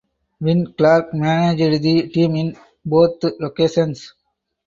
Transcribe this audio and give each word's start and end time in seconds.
Win 0.43 0.73
Clark 0.73 1.13
managed 1.13 1.83
the 1.83 2.09
team 2.09 2.35
in 2.35 2.57
both 2.83 3.21
locations. 3.39 4.15